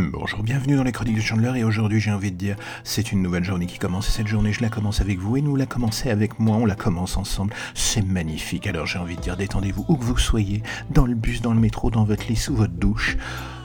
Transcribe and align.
Bonjour, 0.00 0.44
bienvenue 0.44 0.76
dans 0.76 0.84
les 0.84 0.92
chroniques 0.92 1.16
de 1.16 1.20
Chandler 1.20 1.58
et 1.58 1.64
aujourd'hui 1.64 1.98
j'ai 1.98 2.12
envie 2.12 2.30
de 2.30 2.36
dire 2.36 2.54
c'est 2.84 3.10
une 3.10 3.20
nouvelle 3.20 3.42
journée 3.42 3.66
qui 3.66 3.80
commence 3.80 4.08
et 4.08 4.12
cette 4.12 4.28
journée 4.28 4.52
je 4.52 4.60
la 4.62 4.68
commence 4.68 5.00
avec 5.00 5.18
vous 5.18 5.36
et 5.36 5.42
nous 5.42 5.56
la 5.56 5.66
commencer 5.66 6.08
avec 6.08 6.38
moi, 6.38 6.56
on 6.56 6.66
la 6.66 6.76
commence 6.76 7.16
ensemble, 7.16 7.52
c'est 7.74 8.02
magnifique. 8.02 8.68
Alors 8.68 8.86
j'ai 8.86 9.00
envie 9.00 9.16
de 9.16 9.20
dire 9.20 9.36
détendez-vous 9.36 9.84
où 9.88 9.96
que 9.96 10.04
vous 10.04 10.16
soyez, 10.16 10.62
dans 10.90 11.04
le 11.04 11.16
bus, 11.16 11.42
dans 11.42 11.52
le 11.52 11.58
métro, 11.58 11.90
dans 11.90 12.04
votre 12.04 12.28
lit, 12.28 12.36
sous 12.36 12.54
votre 12.54 12.74
douche, 12.74 13.16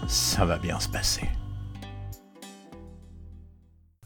ça 0.07 0.43
va 0.43 0.57
bien 0.57 0.79
se 0.79 0.89
passer. 0.89 1.29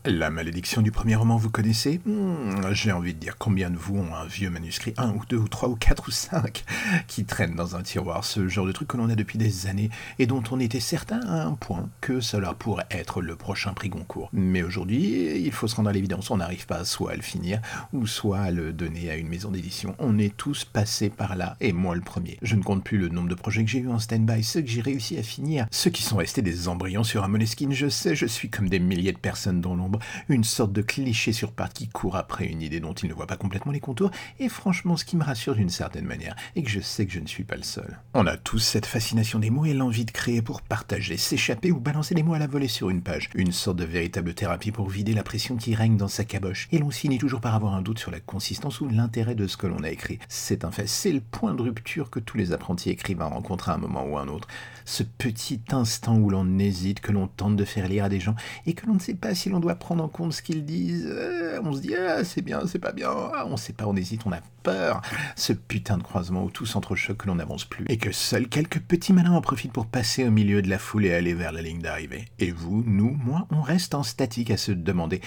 La 0.10 0.30
malédiction 0.30 0.82
du 0.82 0.89
premier 0.89 1.16
roman, 1.16 1.36
vous 1.36 1.50
connaissez? 1.50 2.00
Hmm, 2.05 2.71
J'ai 2.71 2.94
envie 2.94 3.14
de 3.14 3.20
dire 3.20 3.36
combien 3.38 3.70
de 3.70 3.76
vous 3.76 3.98
ont 3.98 4.16
un 4.16 4.26
vieux 4.26 4.50
manuscrit, 4.50 4.94
un 4.96 5.10
ou 5.10 5.22
deux 5.28 5.36
ou 5.36 5.50
trois 5.50 5.68
ou 5.68 5.76
quatre 5.76 6.08
ou 6.08 6.12
cinq, 6.12 6.64
qui 7.08 7.26
traînent 7.26 7.55
dans 7.55 7.76
un 7.76 7.82
tiroir, 7.82 8.23
ce 8.23 8.48
genre 8.48 8.66
de 8.66 8.72
truc 8.72 8.88
que 8.88 8.96
l'on 8.96 9.09
a 9.09 9.16
depuis 9.16 9.38
des 9.38 9.68
années 9.68 9.90
et 10.18 10.26
dont 10.26 10.41
on 10.52 10.62
était 10.62 10.80
certain 10.80 11.20
à 11.28 11.44
un 11.44 11.55
point 11.55 11.90
que 12.00 12.22
cela 12.22 12.54
pourrait 12.54 12.86
être 12.90 13.22
le 13.22 13.36
prochain 13.36 13.73
prix 13.73 13.90
Goncourt. 13.90 14.30
Mais 14.31 14.64
aujourd'hui, 14.64 15.41
il 15.41 15.52
faut 15.52 15.67
se 15.67 15.76
rendre 15.76 15.90
à 15.90 15.94
l'évidence, 15.94 16.31
on 16.31 16.38
n'arrive 16.38 16.67
pas 16.67 16.86
soit 16.86 17.12
à 17.12 17.16
le 17.17 17.22
finir 17.22 17.59
ou 17.92 18.08
soit 18.08 18.39
à 18.39 18.52
le 18.52 18.72
donner 18.72 19.09
à 19.12 19.17
une 19.17 19.28
maison 19.28 19.52
d'édition. 19.52 19.94
On 20.00 20.17
est 20.20 20.38
tous 20.38 20.64
passés 20.64 21.09
par 21.09 21.36
là, 21.36 21.58
et 21.59 21.73
moi 21.73 21.95
le 21.95 22.02
premier. 22.02 22.38
Je 22.44 22.55
ne 22.55 22.64
compte 22.64 22.81
plus 22.86 22.98
le 22.98 23.09
nombre 23.09 23.28
de 23.28 23.36
projets 23.36 23.66
que 23.66 23.70
j'ai 23.70 23.80
eu 23.80 23.89
en 23.89 24.00
stand-by, 24.00 24.42
ceux 24.42 24.62
que 24.62 24.70
j'ai 24.70 24.80
réussi 24.81 25.17
à 25.17 25.23
finir, 25.23 25.67
ceux 25.70 25.89
qui 25.89 26.03
sont 26.03 26.16
restés 26.16 26.42
des 26.42 26.70
embryons 26.70 27.03
sur 27.03 27.26
un 27.26 27.28
moleskine, 27.28 27.73
je 27.73 27.89
sais, 27.89 28.16
je 28.16 28.26
suis 28.26 28.50
comme 28.50 28.70
des 28.70 28.80
milliers 28.80 29.12
de 29.12 29.17
personnes 29.17 29.59
dans 29.59 29.76
l'ombre 29.76 29.97
une 30.30 30.44
sorte 30.44 30.74
de 30.74 30.82
cliché 30.82 31.32
sur 31.34 31.52
pattes 31.52 31.74
qui 31.74 31.88
court 31.88 32.16
après 32.16 32.46
une 32.46 32.62
idée 32.62 32.80
dont 32.80 32.94
il 32.94 33.10
ne 33.10 33.14
voit 33.14 33.28
pas 33.28 33.38
complètement 33.38 33.72
les 33.72 33.80
contours, 33.80 34.12
et 34.40 34.50
franchement 34.50 34.98
ce 34.98 35.06
qui 35.06 35.18
me 35.18 35.23
rassure 35.23 35.56
d'une 35.56 35.70
certaine 35.70 36.06
manière, 36.06 36.36
et 36.56 36.64
que 36.64 36.70
je 36.70 36.80
sais 36.80 37.06
que 37.06 37.14
je 37.14 37.20
ne 37.20 37.28
suis 37.28 37.44
pas 37.44 37.56
le 37.56 37.64
seul. 37.64 38.00
On 38.14 38.28
a 38.28 38.38
tous 38.38 38.60
cette 38.60 38.86
fascination 38.86 39.40
des 39.40 39.50
mots 39.50 39.66
et 39.66 39.73
l'envie 39.73 40.06
de 40.06 40.12
créer 40.12 40.42
pour 40.42 40.62
partager, 40.62 41.18
s'échapper 41.18 41.72
ou 41.72 41.80
balancer 41.80 42.16
des 42.16 42.23
mots 42.23 42.34
à 42.34 42.40
la 42.40 42.48
volée 42.48 42.68
sur 42.68 42.90
une 42.90 43.02
page, 43.02 43.30
une 43.36 43.52
sorte 43.52 43.78
de 43.78 43.86
véritable 43.86 44.34
thérapie 44.34 44.72
pour 44.72 44.90
vider 44.90 45.14
la 45.14 45.23
pression 45.23 45.56
qui 45.56 45.76
règne 45.76 45.98
dans 45.98 46.08
sa 46.08 46.23
caboche, 46.26 46.67
et 46.72 46.80
l'on 46.80 46.92
finit 46.92 47.17
toujours 47.17 47.42
par 47.42 47.56
avoir 47.56 47.73
un 47.73 47.82
doute 47.82 48.00
sur 48.00 48.11
la 48.11 48.20
consistance 48.20 48.82
ou 48.82 48.88
l'intérêt 48.88 49.36
de 49.36 49.48
ce 49.48 49.58
que 49.58 49.67
l'on 49.67 49.84
a 49.84 49.89
écrit. 49.89 50.20
C'est 50.28 50.66
un 50.66 50.72
fait, 50.72 50.88
c'est 50.88 51.11
le 51.11 51.22
point 51.22 51.54
de 51.54 51.61
rupture 51.61 52.09
que 52.09 52.20
tous 52.20 52.38
les 52.38 52.54
apprentis 52.54 52.89
écrivains 52.89 53.26
rencontrent 53.26 53.70
à 53.70 53.73
un 53.73 53.78
moment 53.78 54.06
ou 54.06 54.17
un 54.17 54.28
autre. 54.28 54.48
Ce 54.86 55.04
petit 55.04 55.61
instant 55.72 56.17
où 56.17 56.30
l'on 56.30 56.59
hésite, 56.59 57.02
que 57.02 57.11
l'on 57.11 57.28
tente 57.28 57.56
de 57.56 57.66
faire 57.66 57.88
lire 57.88 58.06
à 58.06 58.09
des 58.09 58.20
gens, 58.20 58.36
et 58.66 58.73
que 58.73 58.86
l'on 58.86 58.94
ne 58.94 59.00
sait 59.00 59.16
pas 59.16 59.36
si 59.36 59.50
l'on 59.50 59.59
doit 59.59 59.76
prendre 59.88 60.03
en 60.03 60.09
compte 60.09 60.33
ce 60.33 60.41
qu'ils 60.41 60.66
disent. 60.66 61.07
Euh, 61.09 61.61
on 61.63 61.71
se 61.71 61.80
dit, 61.80 61.95
ah, 61.95 62.25
c'est 62.25 62.41
bien, 62.41 62.59
c'est 62.67 62.77
pas 62.77 62.91
bien. 62.91 63.09
Ah, 63.09 63.45
on 63.47 63.55
sait 63.55 63.71
pas, 63.71 63.85
on 63.85 63.95
hésite, 63.95 64.23
on 64.25 64.33
a 64.33 64.41
peur. 64.63 65.02
Ce 65.38 65.53
putain 65.53 65.97
de 65.97 66.03
croisement 66.03 66.43
où 66.43 66.49
tout 66.49 66.66
s'entrechoque, 66.66 67.19
que 67.19 67.27
l'on 67.27 67.35
n'avance 67.35 67.63
plus. 67.63 67.85
Et 67.88 67.95
que 67.95 68.11
seuls 68.11 68.49
quelques 68.49 68.81
petits 68.81 69.13
malins 69.13 69.31
en 69.31 69.39
profitent 69.39 69.71
pour 69.71 69.85
passer 69.85 70.25
au 70.25 70.31
milieu 70.31 70.61
de 70.61 70.69
la 70.69 70.77
foule 70.77 71.05
et 71.05 71.13
aller 71.13 71.33
vers 71.33 71.53
la 71.53 71.61
ligne 71.61 71.81
d'arrivée. 71.81 72.25
Et 72.39 72.52
vous, 72.52 72.83
nous, 72.85 73.17
moi, 73.23 73.47
on 73.49 73.61
reste 73.61 73.95
en 73.95 74.03
statique 74.03 74.52
à 74.52 74.58
se 74.58 74.73
demander 74.73 75.21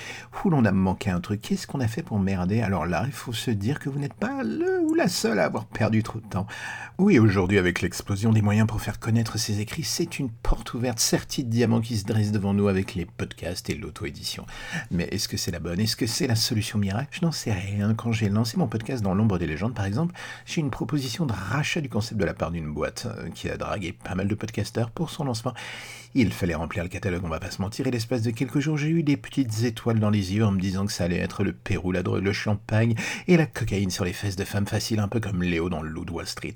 où 0.44 0.50
l'on 0.50 0.66
a 0.66 0.72
manqué 0.72 1.08
un 1.08 1.20
truc, 1.20 1.40
qu'est-ce 1.40 1.66
qu'on 1.66 1.80
a 1.80 1.88
fait 1.88 2.02
pour 2.02 2.18
merder? 2.18 2.60
Alors 2.60 2.84
là, 2.84 3.04
il 3.06 3.12
faut 3.12 3.32
se 3.32 3.50
dire 3.50 3.78
que 3.78 3.88
vous 3.88 3.98
n'êtes 3.98 4.12
pas 4.12 4.42
le 4.42 4.82
ou 4.82 4.92
la 4.92 5.08
seule 5.08 5.38
à 5.38 5.46
avoir 5.46 5.64
perdu 5.64 6.02
trop 6.02 6.20
de 6.20 6.26
temps. 6.26 6.46
Oui, 6.98 7.18
aujourd'hui, 7.18 7.56
avec 7.56 7.80
l'explosion 7.80 8.30
des 8.30 8.42
moyens 8.42 8.66
pour 8.66 8.82
faire 8.82 9.00
connaître 9.00 9.38
ses 9.38 9.60
écrits, 9.60 9.84
c'est 9.84 10.18
une 10.18 10.28
porte 10.28 10.74
ouverte, 10.74 11.00
certie 11.00 11.44
de 11.44 11.50
diamants 11.50 11.80
qui 11.80 11.96
se 11.96 12.04
dresse 12.04 12.30
devant 12.30 12.52
nous 12.52 12.68
avec 12.68 12.94
les 12.94 13.06
podcasts 13.06 13.70
et 13.70 13.74
l'auto-édition. 13.74 14.44
Mais 14.90 15.04
est-ce 15.10 15.28
que 15.28 15.36
c'est 15.36 15.50
la 15.50 15.60
bonne? 15.60 15.80
Est-ce 15.80 15.96
que 15.96 16.06
c'est 16.06 16.26
la 16.26 16.34
solution 16.34 16.78
miracle? 16.78 17.08
Je 17.12 17.24
n'en 17.24 17.32
sais 17.32 17.52
rien. 17.52 17.94
Quand 17.94 18.12
j'ai 18.12 18.28
lancé 18.28 18.56
mon 18.56 18.66
podcast 18.66 19.02
dans 19.02 19.14
l'ombre 19.14 19.38
des 19.38 19.46
légendes, 19.46 19.74
par 19.74 19.84
exemple, 19.84 20.14
j'ai 20.46 20.60
une 20.60 20.70
proposition 20.70 21.26
de 21.26 21.32
rachat 21.32 21.80
du 21.80 21.88
concept 21.88 22.20
de 22.20 22.24
la 22.24 22.34
part 22.34 22.50
d'une 22.50 22.72
boîte 22.72 23.06
euh, 23.06 23.28
qui 23.30 23.48
a 23.48 23.56
dragué 23.56 23.92
pas 23.92 24.14
mal 24.14 24.28
de 24.28 24.34
podcasteurs 24.34 24.90
pour 24.90 25.10
son 25.10 25.24
lancement. 25.24 25.54
Il 26.14 26.32
fallait 26.32 26.56
remplir 26.56 26.82
le 26.82 26.88
catalogue, 26.88 27.22
on 27.24 27.28
va 27.28 27.38
pas 27.38 27.52
se 27.52 27.62
mentir, 27.62 27.86
et 27.86 27.90
l'espace 27.92 28.22
de 28.22 28.32
quelques 28.32 28.58
jours, 28.58 28.76
j'ai 28.76 28.88
eu 28.88 29.04
des 29.04 29.16
petites 29.16 29.62
étoiles 29.62 30.00
dans 30.00 30.10
les 30.10 30.34
yeux 30.34 30.44
en 30.44 30.50
me 30.50 30.60
disant 30.60 30.84
que 30.84 30.92
ça 30.92 31.04
allait 31.04 31.18
être 31.18 31.44
le 31.44 31.52
Pérou, 31.52 31.92
la 31.92 32.02
drogue, 32.02 32.24
le 32.24 32.32
champagne 32.32 32.96
et 33.28 33.36
la 33.36 33.46
cocaïne 33.46 33.90
sur 33.90 34.04
les 34.04 34.12
fesses 34.12 34.34
de 34.34 34.44
femmes 34.44 34.66
faciles, 34.66 34.98
un 34.98 35.06
peu 35.06 35.20
comme 35.20 35.44
Léo 35.44 35.68
dans 35.68 35.82
le 35.82 35.88
loup 35.88 36.04
de 36.04 36.10
Wall 36.10 36.26
Street. 36.26 36.54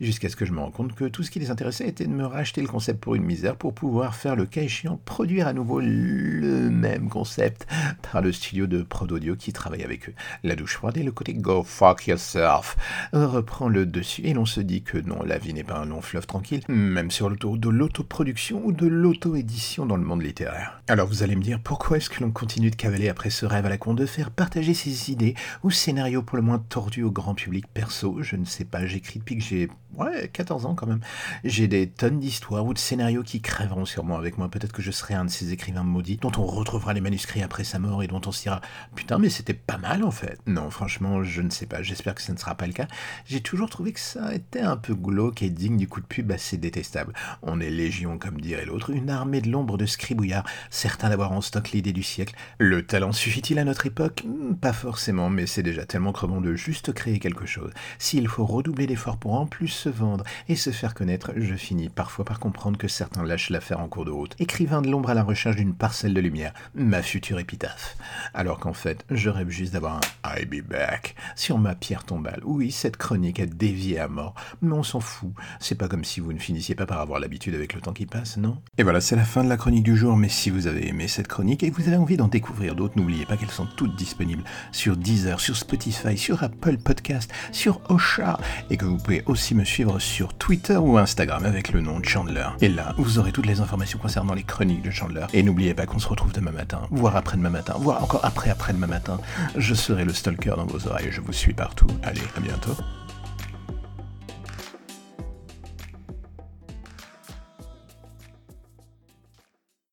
Jusqu'à 0.00 0.28
ce 0.28 0.34
que 0.34 0.44
je 0.44 0.52
me 0.52 0.58
rende 0.58 0.72
compte 0.72 0.94
que 0.96 1.04
tout 1.04 1.22
ce 1.22 1.30
qui 1.30 1.38
les 1.38 1.52
intéressait 1.52 1.86
était 1.86 2.06
de 2.06 2.12
me 2.12 2.26
racheter 2.26 2.62
le 2.62 2.66
concept 2.66 3.00
pour 3.00 3.14
une 3.14 3.22
misère 3.22 3.54
pour 3.54 3.74
pouvoir 3.74 4.16
faire 4.16 4.34
le 4.34 4.46
cas 4.46 4.62
échéant 4.62 5.00
produire 5.04 5.46
à 5.46 5.52
nouveau 5.52 5.80
le 5.80 6.68
même 6.70 7.08
concept 7.10 7.66
par 8.10 8.22
le 8.22 8.32
studio 8.32 8.66
de 8.66 8.82
Prod 8.82 9.12
Audio 9.12 9.36
qui 9.36 9.52
travaille 9.52 9.82
avec 9.82 10.08
eux. 10.08 10.14
La 10.42 10.56
douche 10.56 10.76
froide 10.76 10.96
et 10.96 11.02
le 11.02 11.12
côté 11.12 11.34
go 11.34 11.62
fuck 11.62 12.06
yourself 12.06 12.76
reprend 13.12 13.68
le 13.68 13.84
dessus 13.84 14.22
et 14.24 14.32
l'on 14.32 14.46
se 14.46 14.60
dit 14.60 14.82
que 14.82 14.96
non, 14.96 15.22
la 15.22 15.36
vie 15.36 15.52
n'est 15.52 15.64
pas 15.64 15.76
un 15.76 15.84
long 15.84 16.00
fleuve 16.00 16.26
tranquille, 16.26 16.62
même 16.68 17.10
sur 17.10 17.28
l'autoroute 17.28 17.60
de 17.60 17.68
l'autoproduction 17.68 18.62
ou 18.64 18.72
de 18.72 18.86
l'auto-édition 18.86 19.84
dans 19.84 19.96
le 19.96 20.04
monde 20.04 20.22
littéraire. 20.22 20.80
Alors 20.88 21.06
vous 21.06 21.22
allez 21.22 21.36
me 21.36 21.42
dire, 21.42 21.60
pourquoi 21.62 21.98
est-ce 21.98 22.08
que 22.08 22.22
l'on 22.22 22.30
continue 22.30 22.70
de 22.70 22.76
cavaler 22.76 23.08
après 23.08 23.30
ce 23.30 23.44
rêve 23.44 23.66
à 23.66 23.68
la 23.68 23.78
con 23.78 23.94
de 23.94 24.06
faire 24.06 24.30
partager 24.30 24.74
ses 24.74 25.10
idées 25.10 25.34
ou 25.62 25.70
scénarios 25.70 26.22
pour 26.22 26.36
le 26.36 26.42
moins 26.42 26.58
tordus 26.58 27.02
au 27.02 27.10
grand 27.10 27.34
public 27.34 27.66
perso? 27.66 28.22
Je 28.22 28.36
ne 28.36 28.44
sais 28.44 28.64
pas, 28.64 28.86
j'écris 28.86 29.18
depuis 29.18 29.36
que 29.36 29.44
j'ai 29.44 29.68
ouais, 29.96 30.28
14 30.32 30.66
ans 30.66 30.74
quand 30.74 30.86
même. 30.86 31.00
J'ai 31.44 31.68
des 31.68 31.88
tonnes 31.88 32.18
d'histoires 32.18 32.64
ou 32.64 32.74
de 32.74 32.78
scénarios 32.78 33.22
qui 33.22 33.40
crèveront 33.40 33.84
sûrement 33.84 34.16
avec 34.16 34.38
moi. 34.38 34.48
Peut-être 34.48 34.72
que 34.72 34.82
je 34.82 34.90
serai 34.90 35.14
un 35.14 35.24
de 35.24 35.30
ces 35.30 35.52
écrivains 35.52 35.84
maudits 35.84 36.18
dont 36.20 36.32
on 36.36 36.46
retrouvera 36.46 36.92
les 36.92 36.99
manuscrits 37.00 37.42
après 37.42 37.64
sa 37.64 37.78
mort 37.78 38.02
et 38.02 38.06
dont 38.06 38.20
on 38.26 38.32
se 38.32 38.42
dira 38.42 38.60
Putain, 38.94 39.18
mais 39.18 39.30
c'était 39.30 39.54
pas 39.54 39.78
mal 39.78 40.02
en 40.04 40.10
fait. 40.10 40.38
Non, 40.46 40.70
franchement, 40.70 41.22
je 41.22 41.42
ne 41.42 41.50
sais 41.50 41.66
pas. 41.66 41.82
J'espère 41.82 42.14
que 42.14 42.22
ce 42.22 42.32
ne 42.32 42.36
sera 42.36 42.54
pas 42.54 42.66
le 42.66 42.72
cas. 42.72 42.86
J'ai 43.26 43.40
toujours 43.40 43.70
trouvé 43.70 43.92
que 43.92 44.00
ça 44.00 44.34
était 44.34 44.60
un 44.60 44.76
peu 44.76 44.94
glauque 44.94 45.42
et 45.42 45.50
digne 45.50 45.76
du 45.76 45.88
coup 45.88 46.00
de 46.00 46.06
pub 46.06 46.30
assez 46.32 46.56
détestable. 46.56 47.12
On 47.42 47.60
est 47.60 47.70
légion, 47.70 48.18
comme 48.18 48.40
dirait 48.40 48.64
l'autre, 48.66 48.90
une 48.90 49.10
armée 49.10 49.40
de 49.40 49.50
l'ombre 49.50 49.76
de 49.78 49.86
scribouillards, 49.86 50.46
certains 50.70 51.08
d'avoir 51.08 51.32
en 51.32 51.40
stock 51.40 51.70
l'idée 51.70 51.92
du 51.92 52.02
siècle. 52.02 52.34
Le 52.58 52.86
talent 52.86 53.12
suffit-il 53.12 53.58
à 53.58 53.64
notre 53.64 53.86
époque? 53.86 54.24
Hmm, 54.26 54.54
Pas 54.54 54.72
forcément, 54.72 55.30
mais 55.30 55.46
c'est 55.46 55.62
déjà 55.62 55.84
tellement 55.86 56.12
crevant 56.12 56.40
de 56.40 56.54
juste 56.54 56.92
créer 56.92 57.18
quelque 57.18 57.46
chose. 57.46 57.70
S'il 57.98 58.28
faut 58.28 58.44
redoubler 58.46 58.86
d'efforts 58.86 59.18
pour 59.18 59.34
en 59.34 59.46
plus 59.46 59.68
se 59.68 59.88
vendre 59.88 60.24
et 60.48 60.56
se 60.56 60.70
faire 60.70 60.94
connaître, 60.94 61.32
je 61.36 61.54
finis 61.54 61.88
parfois 61.88 62.24
par 62.24 62.38
comprendre 62.40 62.78
que 62.78 62.88
certains 62.88 63.24
lâchent 63.24 63.50
l'affaire 63.50 63.80
en 63.80 63.88
cours 63.88 64.04
de 64.04 64.10
route. 64.10 64.34
Écrivain 64.38 64.82
de 64.82 64.88
l'ombre 64.90 65.10
à 65.10 65.14
la 65.14 65.22
recherche 65.22 65.56
d'une 65.56 65.74
parcelle 65.74 66.14
de 66.14 66.20
lumière, 66.20 66.52
ma 66.90 67.02
future 67.02 67.38
épitaphe. 67.38 67.96
Alors 68.34 68.58
qu'en 68.58 68.72
fait, 68.72 69.04
je 69.10 69.30
juste 69.48 69.72
d'avoir 69.72 69.96
un 69.96 70.00
I'll 70.36 70.46
be 70.46 70.62
back 70.62 71.14
sur 71.36 71.58
ma 71.58 71.74
pierre 71.74 72.04
tombale. 72.04 72.40
Oui, 72.44 72.70
cette 72.72 72.96
chronique 72.96 73.40
a 73.40 73.46
dévié 73.46 73.98
à 73.98 74.08
mort, 74.08 74.34
mais 74.60 74.72
on 74.72 74.82
s'en 74.82 75.00
fout. 75.00 75.32
C'est 75.60 75.76
pas 75.76 75.88
comme 75.88 76.04
si 76.04 76.20
vous 76.20 76.32
ne 76.32 76.38
finissiez 76.38 76.74
pas 76.74 76.86
par 76.86 77.00
avoir 77.00 77.20
l'habitude 77.20 77.54
avec 77.54 77.74
le 77.74 77.80
temps 77.80 77.92
qui 77.92 78.06
passe, 78.06 78.36
non? 78.36 78.58
Et 78.76 78.82
voilà, 78.82 79.00
c'est 79.00 79.16
la 79.16 79.24
fin 79.24 79.44
de 79.44 79.48
la 79.48 79.56
chronique 79.56 79.84
du 79.84 79.96
jour, 79.96 80.16
mais 80.16 80.28
si 80.28 80.50
vous 80.50 80.66
avez 80.66 80.88
aimé 80.88 81.08
cette 81.08 81.28
chronique 81.28 81.62
et 81.62 81.70
que 81.70 81.76
vous 81.76 81.88
avez 81.88 81.96
envie 81.96 82.16
d'en 82.16 82.28
découvrir 82.28 82.74
d'autres, 82.74 82.94
n'oubliez 82.96 83.24
pas 83.24 83.36
qu'elles 83.36 83.50
sont 83.50 83.68
toutes 83.76 83.96
disponibles 83.96 84.44
sur 84.72 84.96
Deezer, 84.96 85.40
sur 85.40 85.56
Spotify, 85.56 86.18
sur 86.18 86.42
Apple 86.42 86.78
Podcast, 86.78 87.32
sur 87.52 87.80
Osha, 87.88 88.38
et 88.68 88.76
que 88.76 88.84
vous 88.84 88.98
pouvez 88.98 89.22
aussi 89.26 89.54
me 89.54 89.64
suivre 89.64 89.98
sur 90.00 90.34
Twitter 90.34 90.76
ou 90.76 90.98
Instagram 90.98 91.44
avec 91.44 91.72
le 91.72 91.80
nom 91.80 92.00
de 92.00 92.04
Chandler. 92.04 92.48
Et 92.60 92.68
là, 92.68 92.94
vous 92.98 93.18
aurez 93.18 93.32
toutes 93.32 93.46
les 93.46 93.60
informations 93.60 93.98
concernant 93.98 94.34
les 94.34 94.42
chroniques 94.42 94.82
de 94.82 94.90
Chandler. 94.90 95.26
Et 95.32 95.42
n'oubliez 95.42 95.74
pas 95.74 95.86
qu'on 95.86 95.98
se 95.98 96.08
retrouve 96.08 96.32
demain 96.32 96.52
matin, 96.52 96.79
voire 96.90 97.16
après-demain 97.16 97.50
matin, 97.50 97.74
voire 97.78 98.02
encore 98.02 98.24
après 98.24 98.50
après-demain 98.50 98.86
matin. 98.86 99.18
Je 99.56 99.74
serai 99.74 100.04
le 100.04 100.12
stalker 100.12 100.54
dans 100.56 100.66
vos 100.66 100.86
oreilles, 100.86 101.10
je 101.10 101.20
vous 101.20 101.32
suis 101.32 101.52
partout. 101.52 101.88
Allez, 102.02 102.22
à 102.36 102.40
bientôt. 102.40 102.76